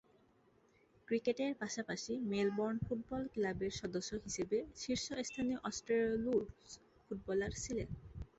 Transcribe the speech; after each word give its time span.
ক্রিকেটের 1.07 1.51
পাশাপাশি 1.61 2.13
Melbourne 2.31 2.75
football 2.85 3.23
ক্লাবের 3.33 3.73
সদস্য 3.81 4.11
হিসেবে 4.25 4.57
শীর্ষস্থানীয় 4.75 5.59
অস্ট্রেলীয় 5.63 6.17
রুলস 6.25 6.69
ফুটবলার 7.05 7.51
ছিলেন। 7.63 7.89